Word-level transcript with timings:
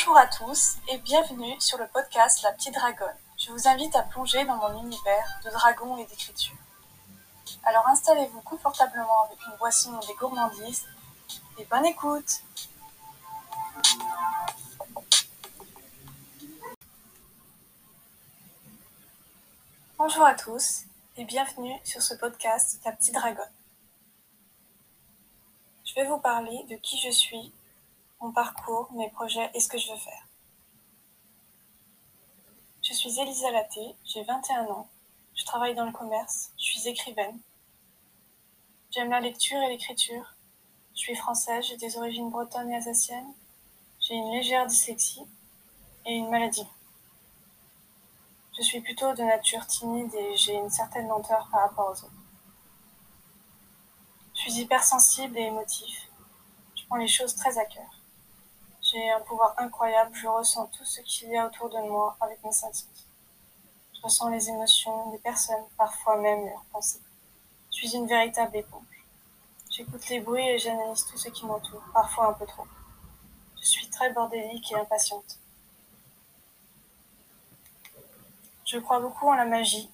Bonjour 0.00 0.16
à 0.16 0.26
tous 0.28 0.78
et 0.88 0.96
bienvenue 0.96 1.60
sur 1.60 1.76
le 1.76 1.86
podcast 1.86 2.42
La 2.42 2.52
Petite 2.52 2.72
Dragonne. 2.72 3.14
Je 3.36 3.52
vous 3.52 3.68
invite 3.68 3.94
à 3.94 4.02
plonger 4.02 4.46
dans 4.46 4.56
mon 4.56 4.82
univers 4.82 5.40
de 5.44 5.50
dragons 5.50 5.98
et 5.98 6.06
d'écriture. 6.06 6.54
Alors 7.64 7.86
installez-vous 7.86 8.40
confortablement 8.40 9.24
avec 9.24 9.38
une 9.44 9.58
boisson 9.58 10.00
et 10.00 10.06
des 10.06 10.14
gourmandises 10.14 10.86
et 11.58 11.66
bonne 11.66 11.84
écoute 11.84 12.42
Bonjour 19.98 20.24
à 20.24 20.34
tous 20.34 20.84
et 21.18 21.24
bienvenue 21.26 21.78
sur 21.84 22.00
ce 22.00 22.14
podcast 22.14 22.80
La 22.86 22.92
Petite 22.92 23.14
Dragonne. 23.14 23.52
Je 25.84 25.94
vais 25.94 26.06
vous 26.06 26.18
parler 26.18 26.64
de 26.70 26.76
qui 26.76 26.98
je 26.98 27.10
suis, 27.10 27.52
mon 28.20 28.32
parcours, 28.32 28.90
mes 28.92 29.10
projets 29.10 29.50
et 29.54 29.60
ce 29.60 29.68
que 29.68 29.78
je 29.78 29.90
veux 29.90 29.98
faire. 29.98 30.26
Je 32.82 32.92
suis 32.92 33.18
Elisa 33.18 33.50
Laté, 33.50 33.94
j'ai 34.04 34.22
21 34.24 34.64
ans, 34.66 34.88
je 35.34 35.44
travaille 35.44 35.74
dans 35.74 35.86
le 35.86 35.92
commerce, 35.92 36.50
je 36.58 36.64
suis 36.64 36.88
écrivaine. 36.88 37.38
J'aime 38.90 39.10
la 39.10 39.20
lecture 39.20 39.58
et 39.62 39.68
l'écriture. 39.68 40.34
Je 40.94 40.98
suis 40.98 41.14
française, 41.14 41.64
j'ai 41.64 41.76
des 41.76 41.96
origines 41.96 42.28
bretonnes 42.30 42.70
et 42.70 42.76
alsaciennes. 42.76 43.32
J'ai 44.00 44.14
une 44.14 44.32
légère 44.32 44.66
dyslexie 44.66 45.24
et 46.04 46.14
une 46.14 46.28
maladie. 46.28 46.66
Je 48.56 48.62
suis 48.62 48.80
plutôt 48.80 49.14
de 49.14 49.22
nature 49.22 49.64
timide 49.66 50.12
et 50.14 50.36
j'ai 50.36 50.54
une 50.54 50.70
certaine 50.70 51.06
lenteur 51.06 51.48
par 51.52 51.60
rapport 51.60 51.90
aux 51.90 52.04
autres. 52.04 52.10
Je 54.34 54.40
suis 54.40 54.60
hypersensible 54.60 55.38
et 55.38 55.42
émotif. 55.42 56.10
Je 56.74 56.84
prends 56.86 56.96
les 56.96 57.08
choses 57.08 57.34
très 57.36 57.56
à 57.56 57.64
cœur. 57.64 57.99
J'ai 58.90 59.08
un 59.10 59.20
pouvoir 59.20 59.54
incroyable, 59.58 60.12
je 60.16 60.26
ressens 60.26 60.66
tout 60.66 60.84
ce 60.84 61.00
qu'il 61.02 61.28
y 61.28 61.36
a 61.36 61.46
autour 61.46 61.68
de 61.70 61.78
moi 61.88 62.16
avec 62.20 62.42
mes 62.42 62.50
sens. 62.50 62.88
Je 63.94 64.02
ressens 64.02 64.30
les 64.30 64.48
émotions 64.48 65.10
des 65.12 65.18
personnes, 65.18 65.64
parfois 65.76 66.16
même 66.16 66.44
leurs 66.46 66.64
pensées. 66.72 67.00
Je 67.70 67.76
suis 67.76 67.94
une 67.94 68.08
véritable 68.08 68.56
éponge. 68.56 69.06
J'écoute 69.70 70.08
les 70.08 70.18
bruits 70.18 70.48
et 70.48 70.58
j'analyse 70.58 71.06
tout 71.06 71.16
ce 71.16 71.28
qui 71.28 71.46
m'entoure, 71.46 71.84
parfois 71.92 72.30
un 72.30 72.32
peu 72.32 72.46
trop. 72.46 72.66
Je 73.60 73.66
suis 73.66 73.88
très 73.88 74.12
bordélique 74.12 74.72
et 74.72 74.76
impatiente. 74.76 75.38
Je 78.64 78.78
crois 78.78 78.98
beaucoup 78.98 79.28
en 79.28 79.34
la 79.34 79.44
magie 79.44 79.88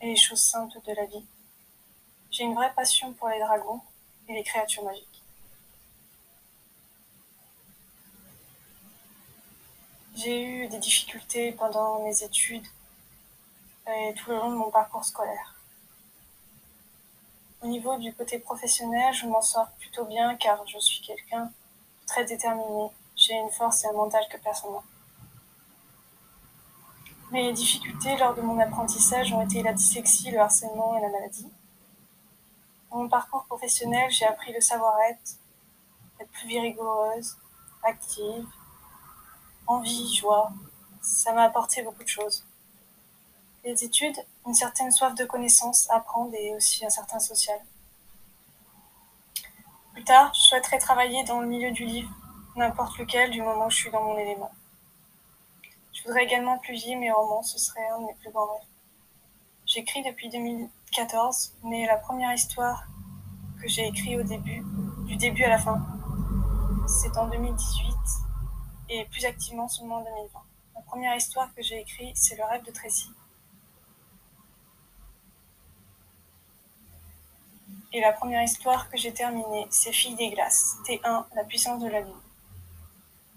et 0.00 0.06
les 0.06 0.16
choses 0.16 0.42
simples 0.42 0.78
de 0.86 0.92
la 0.92 1.06
vie. 1.06 1.24
J'ai 2.30 2.44
une 2.44 2.54
vraie 2.54 2.72
passion 2.74 3.12
pour 3.14 3.28
les 3.30 3.40
dragons 3.40 3.80
et 4.28 4.34
les 4.34 4.44
créatures 4.44 4.84
magiques. 4.84 5.17
J'ai 10.20 10.42
eu 10.42 10.66
des 10.66 10.78
difficultés 10.78 11.52
pendant 11.52 12.02
mes 12.02 12.24
études 12.24 12.66
et 13.86 14.12
tout 14.14 14.30
le 14.30 14.36
long 14.36 14.50
de 14.50 14.56
mon 14.56 14.68
parcours 14.68 15.04
scolaire. 15.04 15.54
Au 17.62 17.68
niveau 17.68 17.96
du 17.98 18.12
côté 18.12 18.40
professionnel, 18.40 19.14
je 19.14 19.26
m'en 19.26 19.40
sors 19.40 19.68
plutôt 19.78 20.04
bien 20.06 20.34
car 20.34 20.66
je 20.66 20.76
suis 20.80 21.02
quelqu'un 21.02 21.52
très 22.08 22.24
déterminé. 22.24 22.90
J'ai 23.14 23.34
une 23.34 23.50
force 23.50 23.84
et 23.84 23.86
un 23.86 23.92
mental 23.92 24.24
que 24.28 24.38
personne 24.38 24.72
n'a. 24.72 24.82
Mes 27.30 27.52
difficultés 27.52 28.16
lors 28.16 28.34
de 28.34 28.40
mon 28.40 28.58
apprentissage 28.58 29.32
ont 29.32 29.42
été 29.42 29.62
la 29.62 29.72
dyslexie, 29.72 30.32
le 30.32 30.40
harcèlement 30.40 30.98
et 30.98 31.00
la 31.00 31.10
maladie. 31.10 31.52
Dans 32.90 32.96
mon 32.96 33.08
parcours 33.08 33.44
professionnel, 33.44 34.10
j'ai 34.10 34.26
appris 34.26 34.52
le 34.52 34.60
savoir-être, 34.60 35.36
être 36.18 36.30
plus 36.30 36.58
rigoureuse, 36.58 37.36
active, 37.84 38.46
envie, 39.68 40.14
joie. 40.14 40.50
Ça 41.00 41.32
m'a 41.32 41.44
apporté 41.44 41.82
beaucoup 41.82 42.02
de 42.02 42.08
choses. 42.08 42.44
Les 43.64 43.84
études, 43.84 44.16
une 44.46 44.54
certaine 44.54 44.90
soif 44.90 45.14
de 45.14 45.24
connaissances, 45.24 45.88
apprendre 45.90 46.34
et 46.34 46.54
aussi 46.54 46.84
un 46.84 46.90
certain 46.90 47.20
social. 47.20 47.60
Plus 49.92 50.04
tard, 50.04 50.32
je 50.34 50.40
souhaiterais 50.40 50.78
travailler 50.78 51.22
dans 51.24 51.40
le 51.40 51.46
milieu 51.46 51.70
du 51.70 51.84
livre, 51.84 52.10
n'importe 52.56 52.96
lequel, 52.98 53.30
du 53.30 53.42
moment 53.42 53.66
où 53.66 53.70
je 53.70 53.76
suis 53.76 53.90
dans 53.90 54.02
mon 54.02 54.16
élément. 54.16 54.50
Je 55.92 56.02
voudrais 56.04 56.24
également 56.24 56.58
publier 56.58 56.96
mes 56.96 57.10
romans, 57.10 57.42
ce 57.42 57.58
serait 57.58 57.88
un 57.88 58.00
de 58.00 58.06
mes 58.06 58.14
plus 58.14 58.30
grands 58.30 58.46
rêves. 58.46 58.66
J'écris 59.66 60.02
depuis 60.02 60.30
2014, 60.30 61.56
mais 61.64 61.86
la 61.86 61.96
première 61.96 62.32
histoire 62.32 62.84
que 63.60 63.68
j'ai 63.68 63.86
écrite 63.86 64.18
au 64.18 64.22
début, 64.22 64.64
du 65.06 65.16
début 65.16 65.44
à 65.44 65.50
la 65.50 65.58
fin, 65.58 65.84
c'est 66.86 67.18
en 67.18 67.26
2018 67.26 67.97
et 68.88 69.04
plus 69.06 69.24
activement 69.24 69.68
seulement 69.68 69.96
en 69.96 70.04
2020. 70.04 70.40
La 70.74 70.82
première 70.82 71.16
histoire 71.16 71.54
que 71.54 71.62
j'ai 71.62 71.80
écrite, 71.80 72.16
c'est 72.16 72.36
Le 72.36 72.44
rêve 72.44 72.64
de 72.64 72.70
Tracy. 72.70 73.10
Et 77.92 78.00
la 78.00 78.12
première 78.12 78.42
histoire 78.42 78.90
que 78.90 78.96
j'ai 78.98 79.12
terminée, 79.12 79.66
c'est 79.70 79.92
Fille 79.92 80.14
des 80.16 80.30
glaces, 80.30 80.76
T1, 80.86 81.24
La 81.34 81.44
puissance 81.44 81.82
de 81.82 81.88
la 81.88 82.00
lune. 82.00 82.20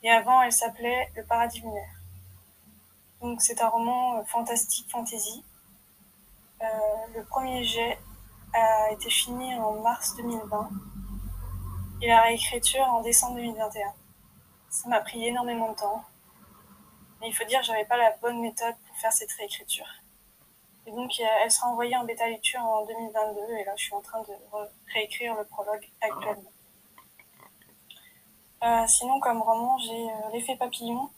Et 0.03 0.09
avant, 0.09 0.41
elle 0.41 0.51
s'appelait 0.51 1.12
Le 1.16 1.23
paradis 1.23 1.62
lunaire. 1.62 2.01
Donc 3.22 3.41
c'est 3.41 3.62
un 3.62 3.69
roman 3.69 4.18
euh, 4.18 4.23
fantastique 4.23 4.89
fantasy. 4.89 5.44
Euh, 6.62 6.66
le 7.16 7.23
premier 7.23 7.63
jet 7.63 8.00
a 8.53 8.91
été 8.91 9.09
fini 9.09 9.56
en 9.56 9.79
mars 9.81 10.16
2020 10.18 10.69
et 12.01 12.07
la 12.07 12.22
réécriture 12.22 12.81
en 12.81 13.01
décembre 13.01 13.35
2021. 13.35 13.94
Ça 14.71 14.87
m'a 14.87 15.01
pris 15.01 15.27
énormément 15.27 15.73
de 15.73 15.77
temps. 15.77 16.03
Mais 17.19 17.27
il 17.27 17.35
faut 17.35 17.43
dire 17.43 17.59
que 17.59 17.65
j'avais 17.65 17.85
pas 17.85 17.97
la 17.97 18.11
bonne 18.21 18.39
méthode 18.39 18.73
pour 18.87 18.97
faire 18.97 19.11
cette 19.11 19.31
réécriture. 19.33 19.85
Et 20.87 20.91
donc, 20.91 21.11
elle 21.19 21.51
sera 21.51 21.67
envoyée 21.67 21.95
en 21.95 22.05
bêta 22.05 22.27
lecture 22.27 22.61
en 22.61 22.85
2022, 22.85 23.57
et 23.57 23.63
là, 23.65 23.73
je 23.75 23.83
suis 23.83 23.93
en 23.93 24.01
train 24.01 24.21
de 24.21 24.33
réécrire 24.93 25.35
le 25.35 25.43
prologue 25.43 25.87
actuellement. 25.99 26.51
Euh, 28.63 28.87
sinon, 28.87 29.19
comme 29.19 29.41
roman, 29.41 29.77
j'ai 29.79 29.91
euh, 29.91 30.29
L'effet 30.33 30.55
papillon. 30.55 31.09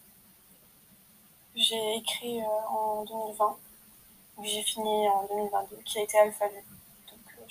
J'ai 1.56 1.98
écrit 1.98 2.42
euh, 2.42 2.68
en 2.70 3.04
2020, 3.04 3.58
que 4.38 4.44
j'ai 4.44 4.64
fini 4.64 5.08
en 5.10 5.28
2022, 5.28 5.78
qui 5.86 6.00
a 6.00 6.02
été 6.02 6.18
alpha 6.18 6.48
Donc, 6.48 7.48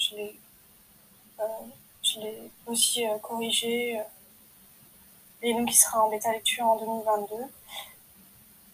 je 2.03 2.19
l'ai 2.21 2.51
aussi 2.67 3.05
corrigé 3.23 4.03
et 5.43 5.55
donc 5.55 5.71
il 5.71 5.77
sera 5.77 6.05
en 6.05 6.09
bêta 6.09 6.33
lecture 6.33 6.65
en 6.65 6.77
2022. 6.77 7.35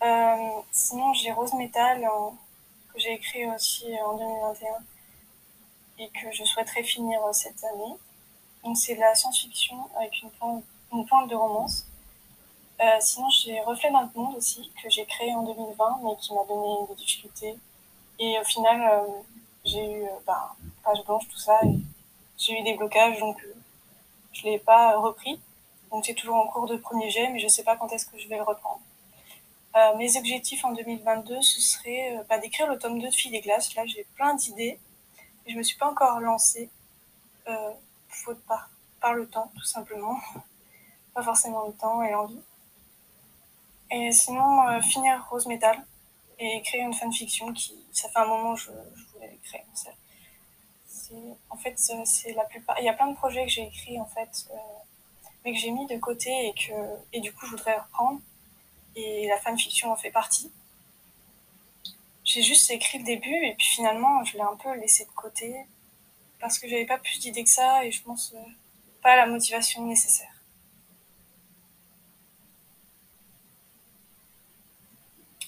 Euh, 0.00 0.60
sinon, 0.70 1.12
j'ai 1.14 1.32
Rose 1.32 1.54
Metal 1.54 2.06
que 2.92 3.00
j'ai 3.00 3.14
écrit 3.14 3.46
aussi 3.46 3.86
en 4.04 4.16
2021 4.16 4.68
et 6.00 6.08
que 6.10 6.30
je 6.30 6.44
souhaiterais 6.44 6.82
finir 6.82 7.20
cette 7.32 7.62
année. 7.64 7.94
Donc 8.62 8.76
c'est 8.76 8.94
de 8.94 9.00
la 9.00 9.14
science-fiction 9.14 9.76
avec 9.96 10.22
une 10.22 10.30
pointe, 10.30 10.64
une 10.92 11.06
pointe 11.06 11.28
de 11.30 11.34
romance. 11.34 11.86
Euh, 12.80 12.96
sinon, 13.00 13.28
j'ai 13.30 13.60
Reflet 13.62 13.90
dans 13.90 14.02
le 14.02 14.08
monde 14.14 14.36
aussi, 14.36 14.70
que 14.80 14.88
j'ai 14.88 15.04
créé 15.04 15.34
en 15.34 15.42
2020, 15.42 16.00
mais 16.04 16.16
qui 16.20 16.32
m'a 16.32 16.44
donné 16.44 16.86
des 16.88 16.94
difficultés. 16.94 17.56
Et 18.20 18.38
au 18.38 18.44
final, 18.44 18.80
euh, 18.80 19.12
j'ai 19.64 19.84
eu 19.84 20.06
bah, 20.26 20.54
page 20.84 21.04
blanche, 21.04 21.26
tout 21.28 21.38
ça, 21.38 21.60
j'ai 22.36 22.60
eu 22.60 22.62
des 22.62 22.74
blocages, 22.74 23.18
donc 23.18 23.44
je 24.32 24.46
ne 24.46 24.52
l'ai 24.52 24.58
pas 24.58 24.96
repris. 24.98 25.40
Donc 25.91 26.04
c'est 26.04 26.15
toujours 26.15 26.37
en 26.37 26.47
cours 26.47 26.66
de 26.66 26.76
premier 26.76 27.10
jet, 27.10 27.28
mais 27.31 27.38
je 27.38 27.44
ne 27.44 27.50
sais 27.50 27.65
pas 27.65 27.76
quand 27.76 27.93
est-ce 27.93 28.06
que 28.06 28.19
je 28.19 28.28
vais 28.28 28.37
le 28.37 28.43
reprendre. 28.43 28.81
Euh, 29.76 29.97
mes 29.97 30.16
objectifs 30.16 30.65
en 30.65 30.72
2022, 30.72 31.41
ce 31.43 31.60
serait 31.60 32.16
euh, 32.16 32.22
bah, 32.28 32.38
d'écrire 32.38 32.66
le 32.66 32.78
tome 32.78 32.99
2 32.99 33.06
de 33.06 33.15
Fille 33.15 33.31
des 33.31 33.41
Glaces. 33.41 33.75
Là, 33.75 33.84
j'ai 33.87 34.04
plein 34.15 34.34
d'idées, 34.34 34.78
mais 35.16 35.50
je 35.50 35.53
ne 35.53 35.59
me 35.59 35.62
suis 35.62 35.76
pas 35.76 35.88
encore 35.91 36.21
lancée, 36.21 36.71
euh, 37.49 37.70
faute 38.08 38.40
par, 38.46 39.14
le 39.14 39.29
temps, 39.29 39.50
tout 39.56 39.64
simplement. 39.64 40.19
pas 41.14 41.23
forcément 41.23 41.67
le 41.67 41.73
temps 41.75 42.02
et 42.02 42.11
l'envie. 42.11 42.41
Et 43.91 44.12
sinon, 44.12 44.82
finir 44.82 45.26
Rose 45.31 45.46
Metal 45.46 45.82
et 46.38 46.56
écrire 46.56 46.87
une 46.87 46.93
fanfiction 46.93 47.52
qui, 47.55 47.75
ça 47.91 48.08
fait 48.11 48.19
un 48.19 48.26
moment 48.26 48.55
que 48.55 48.61
je, 48.61 48.70
voulais 49.12 49.34
écrire. 49.34 49.62
En 51.49 51.56
fait, 51.56 51.79
c'est 52.05 52.32
la 52.34 52.44
plupart. 52.44 52.79
Il 52.81 52.84
y 52.84 52.88
a 52.88 52.93
plein 52.93 53.06
de 53.06 53.17
projets 53.17 53.44
que 53.44 53.50
j'ai 53.50 53.67
écrits 53.67 53.99
en 53.99 54.05
fait 54.05 54.46
que 55.52 55.58
j'ai 55.58 55.70
mis 55.70 55.86
de 55.86 55.98
côté 55.98 56.30
et 56.48 56.54
que 56.54 56.72
et 57.12 57.20
du 57.20 57.32
coup 57.32 57.46
je 57.46 57.52
voudrais 57.52 57.78
reprendre. 57.78 58.20
Et 58.96 59.28
la 59.28 59.38
fanfiction 59.38 59.92
en 59.92 59.96
fait 59.96 60.10
partie. 60.10 60.50
J'ai 62.24 62.42
juste 62.42 62.70
écrit 62.70 62.98
le 62.98 63.04
début 63.04 63.46
et 63.46 63.54
puis 63.56 63.66
finalement 63.66 64.24
je 64.24 64.34
l'ai 64.34 64.42
un 64.42 64.56
peu 64.56 64.74
laissé 64.74 65.04
de 65.04 65.10
côté 65.10 65.54
parce 66.40 66.58
que 66.58 66.68
j'avais 66.68 66.86
pas 66.86 66.98
plus 66.98 67.18
d'idées 67.20 67.44
que 67.44 67.50
ça 67.50 67.84
et 67.84 67.90
je 67.90 68.02
pense 68.02 68.32
euh, 68.34 68.38
pas 69.02 69.16
la 69.16 69.26
motivation 69.26 69.84
nécessaire. 69.86 70.32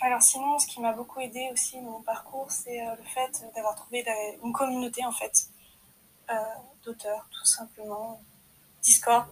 Alors 0.02 0.22
sinon, 0.22 0.58
ce 0.58 0.66
qui 0.66 0.80
m'a 0.80 0.92
beaucoup 0.92 1.20
aidé 1.20 1.50
aussi 1.52 1.78
mon 1.78 2.00
parcours, 2.00 2.50
c'est 2.50 2.80
euh, 2.80 2.94
le 2.96 3.04
fait 3.04 3.44
d'avoir 3.54 3.74
trouvé 3.74 4.04
une 4.42 4.52
communauté 4.52 5.04
en 5.04 5.12
fait 5.12 5.48
euh, 6.30 6.34
d'auteurs, 6.84 7.28
tout 7.30 7.44
simplement. 7.44 8.20
Discord, 8.82 9.26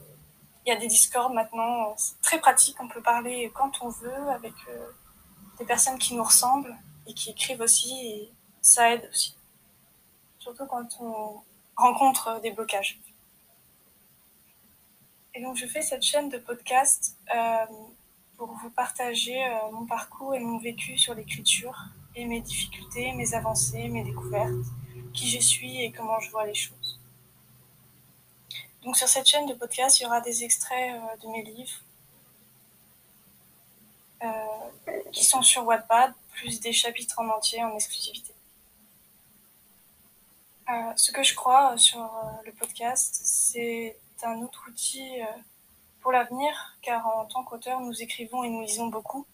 Il 0.68 0.72
y 0.72 0.76
a 0.76 0.80
des 0.80 0.86
Discord 0.86 1.32
maintenant, 1.32 1.94
c'est 1.96 2.20
très 2.20 2.38
pratique, 2.38 2.76
on 2.78 2.88
peut 2.88 3.00
parler 3.00 3.50
quand 3.54 3.72
on 3.80 3.88
veut 3.88 4.28
avec 4.28 4.52
des 5.58 5.64
personnes 5.64 5.98
qui 5.98 6.14
nous 6.14 6.22
ressemblent 6.22 6.76
et 7.06 7.14
qui 7.14 7.30
écrivent 7.30 7.62
aussi, 7.62 7.90
et 8.06 8.32
ça 8.60 8.92
aide 8.92 9.08
aussi. 9.10 9.34
Surtout 10.38 10.66
quand 10.66 10.86
on 11.00 11.40
rencontre 11.74 12.38
des 12.42 12.50
blocages. 12.50 13.00
Et 15.32 15.40
donc 15.42 15.56
je 15.56 15.66
fais 15.66 15.80
cette 15.80 16.02
chaîne 16.02 16.28
de 16.28 16.36
podcast 16.36 17.16
euh, 17.34 17.64
pour 18.36 18.52
vous 18.52 18.68
partager 18.68 19.42
euh, 19.42 19.70
mon 19.72 19.86
parcours 19.86 20.34
et 20.34 20.40
mon 20.40 20.58
vécu 20.58 20.98
sur 20.98 21.14
l'écriture 21.14 21.82
et 22.14 22.26
mes 22.26 22.42
difficultés, 22.42 23.14
mes 23.14 23.32
avancées, 23.32 23.88
mes 23.88 24.04
découvertes, 24.04 24.66
qui 25.14 25.30
je 25.30 25.38
suis 25.38 25.82
et 25.82 25.92
comment 25.92 26.20
je 26.20 26.30
vois 26.30 26.44
les 26.44 26.54
choses. 26.54 26.97
Donc 28.82 28.96
sur 28.96 29.08
cette 29.08 29.26
chaîne 29.26 29.46
de 29.46 29.54
podcast, 29.54 30.00
il 30.00 30.04
y 30.04 30.06
aura 30.06 30.20
des 30.20 30.44
extraits 30.44 30.94
euh, 30.94 31.16
de 31.22 31.28
mes 31.28 31.42
livres 31.42 31.80
qui 35.12 35.24
sont 35.24 35.42
sur 35.42 35.64
Wattpad, 35.64 36.12
plus 36.32 36.58
des 36.58 36.72
chapitres 36.72 37.20
en 37.20 37.28
entier 37.28 37.62
en 37.62 37.72
exclusivité. 37.76 38.34
ce 40.96 41.12
que 41.12 41.22
je 41.22 41.36
crois 41.36 41.78
sur 41.78 42.10
le 42.44 42.50
podcast, 42.50 43.20
c'est 43.22 43.96
un 44.24 44.42
autre 44.42 44.64
outil 44.68 45.20
pour 46.00 46.12
l'avenir, 46.12 46.76
car 46.82 47.06
en 47.06 47.26
tant 47.26 47.44
qu'auteur, 47.44 47.80
nous 47.80 48.02
écrivons 48.02 48.42
et 48.42 48.48
nous 48.48 48.62
lisons 48.62 48.88
beaucoup. 48.88 49.26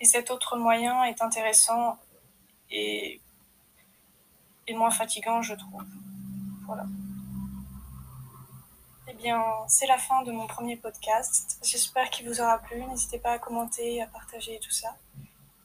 Et 0.00 0.04
cet 0.04 0.30
autre 0.30 0.56
moyen 0.56 1.04
est 1.04 1.20
intéressant 1.22 1.98
et, 2.70 3.20
et 4.66 4.74
moins 4.74 4.90
fatigant, 4.90 5.42
je 5.42 5.54
trouve. 5.54 5.84
Voilà. 6.66 6.84
Eh 9.12 9.14
bien, 9.14 9.42
c'est 9.66 9.88
la 9.88 9.98
fin 9.98 10.22
de 10.22 10.30
mon 10.30 10.46
premier 10.46 10.76
podcast. 10.76 11.58
J'espère 11.64 12.10
qu'il 12.10 12.28
vous 12.28 12.40
aura 12.40 12.58
plu. 12.58 12.80
N'hésitez 12.84 13.18
pas 13.18 13.32
à 13.32 13.38
commenter, 13.40 14.00
à 14.00 14.06
partager 14.06 14.60
tout 14.60 14.70
ça. 14.70 14.96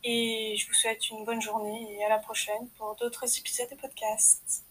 Et 0.03 0.55
je 0.57 0.67
vous 0.67 0.73
souhaite 0.73 1.11
une 1.11 1.23
bonne 1.25 1.41
journée 1.41 1.95
et 1.95 2.03
à 2.03 2.09
la 2.09 2.17
prochaine 2.17 2.67
pour 2.75 2.95
d'autres 2.95 3.25
épisodes 3.37 3.69
de 3.69 3.75
podcast. 3.75 4.64